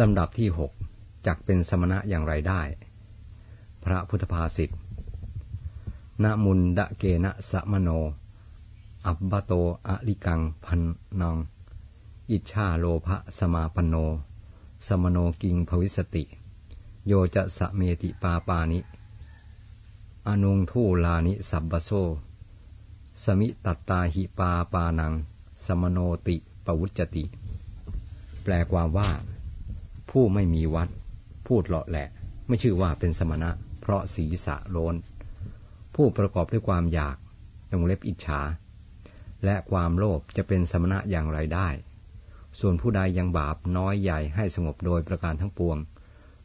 [0.00, 0.72] ลำดับที่หก
[1.26, 2.62] จักเป็นสมณะอย่างไรได้
[3.84, 4.70] พระพุทธภาษิต
[6.22, 7.88] นมุนดะเกณะสะมโน
[9.06, 9.52] อับบโต
[9.88, 10.82] อลิกังพัน
[11.20, 11.36] นอง
[12.30, 13.94] อิชาโลภะสมาปโน
[14.86, 16.24] สมโนกิงภวิสติ
[17.06, 18.80] โยจะสะเมติปาปานิ
[20.28, 21.90] อนุงทูลานิสับบโซ
[23.24, 25.12] สมิตัตตาหิปาปานัง
[25.64, 27.24] สมโนติปวุจติ
[28.42, 29.10] แปลความว่า
[30.18, 30.88] ผู้ไม่มีวัด
[31.48, 32.08] พูดเลาะแหละ
[32.48, 34.94] ไม่ชื่อว่าเป็นสมณะ เพราะศีรษะโลน
[35.94, 37.16] ผู้ประกอบด้วยความอยาก
[37.70, 38.40] ตงเล็บอิจฉา
[39.44, 41.68] และความโลภจะเป็นสมณะอย่างไรได้
[42.60, 45.78] ส่วนผู้ใดยังบาปน้อยใหญ่ให้สงบโดยประการทั้งปวง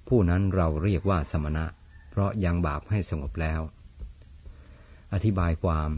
[0.08, 1.66] ผู้นั้นเราเรียกว่าสมณะ
[2.12, 3.62] เพราะยังบาปให้สงบแล้ว
[5.14, 5.92] อธิบายความ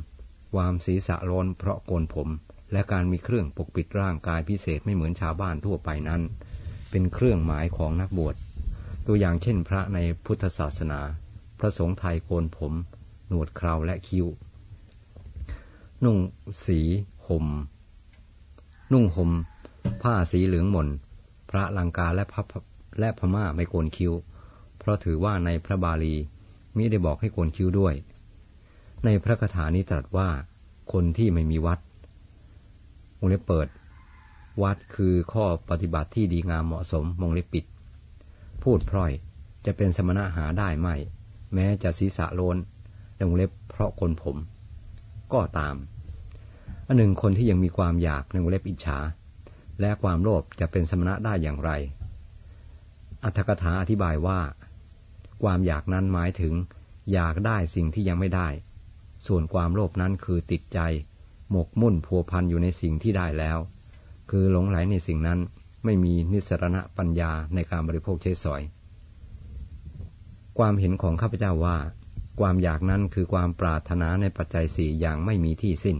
[0.53, 2.29] ความศีรษะโลนเพราะโกนผม
[2.71, 6.21] และการมีเครื่องปกปิดร่างกายพิเศษไม่เหมือนชาวบ้านทั่วไปนั้น
[6.91, 8.35] เป็นเครื่องหมายของนักบวช
[9.07, 10.99] ตัวอย่างเช่นพระในพุทธศาสนา
[11.59, 12.73] พระสงฆ์ไทยโกนผม
[13.27, 14.27] หนวดเคราและคิ้ว
[16.03, 16.17] นุ่ง
[16.65, 16.79] สี
[17.27, 17.47] ห่ม
[18.93, 19.31] นุ่งห่ม
[20.01, 20.87] ผ้าสีเหลืองหม่น
[21.49, 22.43] พระลังกาและพระ
[22.99, 24.13] และพม่าไม่โกนคิ้ว
[24.79, 26.15] เพราะถือว่าในพระบาลี
[26.75, 27.93] มิได้บอกให้โกนคิ้วด้วย
[29.05, 30.29] ในพระคาถานี้ตรัสว่า
[30.91, 31.79] คนที่ไม่มีวัด
[33.19, 33.67] วงเล็บเปิด
[34.63, 37.65] วัดคือข้อปฏิบัติที่ดีงามเหมาะสมวงเล็บปิด
[38.63, 39.11] พูดพร่อย
[39.65, 40.95] จะเป็นสมณะหาได้ไม่
[41.53, 42.57] แม้จะศีรษะโลน
[43.27, 44.37] วงเล็บเพราะคนผม
[45.33, 45.75] ก็ตาม
[46.87, 48.99] อันหนึ่งคนที่ยังมีความอยากในวงเล็บอิจฉา
[49.81, 51.71] และความโลภจะเป็นสมณะได้อย่างไร
[53.23, 54.39] อัตถกถาอธิบายว่า
[55.43, 56.53] ความอยากนั้นหมายถึง
[57.13, 58.47] อยากได้สิ่งที่ยังไม่ได้
[59.27, 60.79] ส่วนความโลภนั้นคือติดใจ
[61.51, 63.57] หมกมุ่นพัวพันอยู่ในสิ่งที่ได้แล้ว
[64.31, 65.39] คือหลงไหลในสิ่งนั้น
[65.85, 68.61] ไม่มีนิสรณะปัญญาในการบริโภคใช้สอย
[70.57, 71.77] ความเห็นของข้าพเจ้าว่า
[72.39, 75.97] ความอยากนั้นคือความปรารถนาในปัจจัยสี่อย่างไม่มีที่สิ้น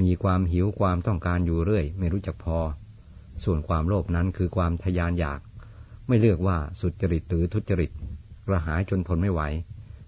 [0.00, 2.58] มีความหิวความต้องการอยู่เรื่อย ไม่รู้จักพอ
[3.44, 5.40] ส่วนความโลภนั้นคือความทยานอยาก
[6.08, 7.90] ไม่เลือกว่าสุจริตหรือทุจริต
[8.46, 9.40] กระหายจนทนไม่ไหว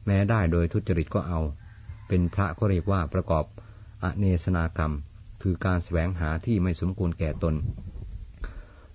[0.07, 1.41] แม้ได้โดยทุจริตก็เอา
[2.09, 3.45] เป็นพระก็เรียกว่าประกอบ
[4.03, 4.93] อเนสนากรรม
[5.43, 7.55] คือการแสวงหาที่ไม่สมควรแก่ตน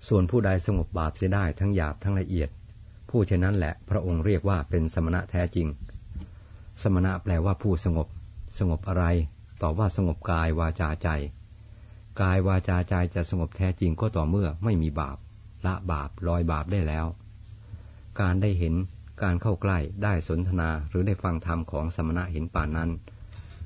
[0.08, 2.48] ส่วนผู้ใดสงบบาปเสียได้ทั้งหยาบทั้งละเอียด
[3.10, 5.68] ผู้เช่นนั้นแหละพระองค์เรียกว่าเป็นสมณะแท้จริง
[6.82, 8.06] สมณะแปลว่าผู้สงบ
[8.58, 9.04] สงบอะไร
[9.62, 11.08] ตอบว่าสงบกายวาจาใจ
[12.20, 15.16] กายวาจาใจจะสงบแท้จริงก็ต่อเมื่อไม่มีบาป
[15.66, 17.06] ละบาปลอยบาปได้แล้ว
[18.20, 18.74] การได้เห็น
[19.22, 22.90] การเข้าใกล้ได้สนทนาหรือได้ฟังธรรมของสมณะเห็นป่านนั้น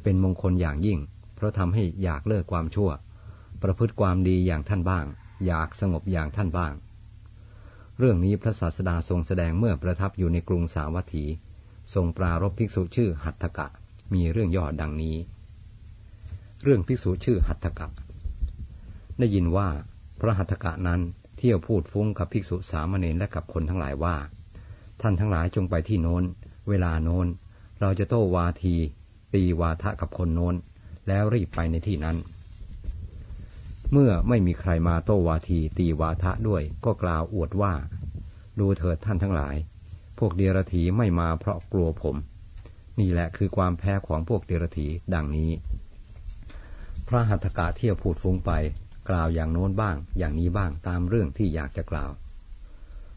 [0.03, 0.99] เป็นมงคลอย่างยิ่ง
[1.38, 2.91] เพราะทำให้อยากเลิกความชั่ว
[3.62, 5.04] ประพฤติความดีอย่างท่านบ้าง
[5.47, 6.72] อยากสงบอย่างท่านบ้าง
[7.99, 11.25] เรื่องนี้พระศาสดาทรงแสดงเมื่อประทับอยู่ในกรุงสาวัตถี
[11.94, 13.66] ทรงปรารบภิกษุชื่อหัตถกะ
[14.15, 15.16] มีเรื่องย่อดังนี้
[16.62, 17.88] เรื่องภิกษุชื่อหัตถกะ
[19.19, 19.69] ได้ยินว่า
[20.20, 21.00] พระหัตถกะนั้น
[21.37, 24.16] เที่ยวพูดฟุ้งกับภิกษุสามเณรและกับคนทั้งหลายว่า
[25.00, 26.25] ท่านทั้งหลายจงไปที่โน้น
[26.69, 27.26] เวลาโน้น
[27.81, 28.75] เราจะโต้วาที
[29.34, 30.55] ตีวาทะกับคนโน้น
[31.08, 32.16] แล้วรีบไปในที่นั้น
[33.92, 37.74] เมื่อไม่มีใครมาโต้วาทีตีวาทะด้วยก็กล่าวอวดว่า
[38.58, 39.56] ดูเถิดท่านทั้งหลาย
[40.19, 42.16] พวกเดรธีไม่มาเพราะกลัวผม
[43.00, 45.50] นี่แหละคือความแพ้ของพวกเดรธีดังนี้
[47.08, 48.52] พระหัตถกะเที่ยวพูดฟุ้งไป
[49.08, 52.10] กล่าวอย่างโน้นบ้าง อย่างนี้บ้างตามเรื่องที่อยากจะกล่าว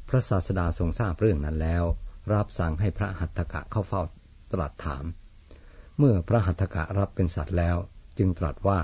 [0.08, 1.84] พระศาสดาทรงทราบเรื่องนั้นแล้ว
[2.34, 4.02] รับสั่งให้พระหัตถกะเข้าเฝ้า
[4.52, 5.06] ตรัสถาม
[5.97, 7.78] เมื่อพระหัตถกะรับเป็นสัตว์แล้ว
[8.18, 8.79] จึงตรัสว่า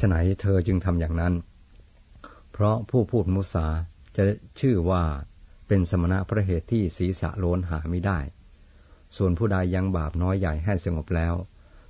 [0.00, 1.34] ฉไหนเธอจึงทำอย่างนั้น
[2.52, 3.66] เพราะผู้พูดมุสา
[4.16, 4.22] จะ
[4.60, 5.02] ชื่อว่า
[5.68, 8.18] เป็นสมณะพระเหตุที่ศีรษะโลนหาไม่ได้
[9.16, 11.34] ส่วนผู้ใดยังบาปน้อยใหญ่ให้สงบแล้ว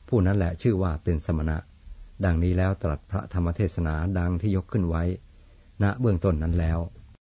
[0.09, 1.59] ผู้นั้นแหละชื่อว่าเป็นสมณะ
[2.25, 5.05] ดังนี้แล้วตรัสพระธรรมเทศนาดังที่ยกขึ้นไว้
[5.83, 6.79] ณเบื้องต้นนั้นแล้ว